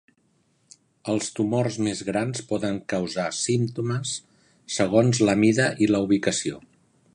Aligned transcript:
Els 1.13 1.27
tumors 1.39 1.77
més 1.87 2.01
grans 2.07 2.41
poden 2.53 2.79
causar 2.95 3.27
símptomes, 3.41 4.15
segons 4.79 5.23
la 5.31 5.39
mida 5.45 5.71
i 5.87 5.91
la 5.95 6.05
ubicació. 6.07 6.63